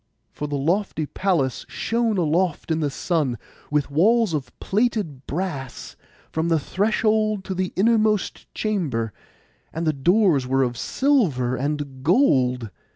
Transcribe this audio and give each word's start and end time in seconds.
For 0.31 0.47
the 0.47 0.57
lofty 0.57 1.05
palace 1.05 1.63
shone 1.69 2.17
aloft 2.17 2.71
in 2.71 2.79
the 2.79 2.89
sun, 2.89 3.37
with 3.69 3.91
walls 3.91 4.33
of 4.33 4.51
plated 4.59 5.27
brass, 5.27 5.95
from 6.31 6.49
the 6.49 6.57
threshold 6.59 7.43
to 7.43 7.53
the 7.53 7.71
innermost 7.75 8.51
chamber, 8.55 9.13
and 9.71 9.85
the 9.85 9.93
doors 9.93 10.47
were 10.47 10.63
of 10.63 10.75
silver 10.75 11.55
and 11.55 12.01
gold. 12.01 12.71